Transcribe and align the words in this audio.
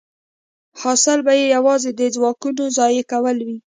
حاصل 0.81 1.17
به 1.25 1.33
یې 1.39 1.45
یوازې 1.55 1.91
د 1.99 2.01
ځواکونو 2.15 2.63
ضایع 2.77 3.03
کول 3.11 3.37
وي 3.47 3.57